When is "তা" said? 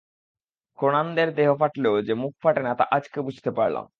2.75-2.85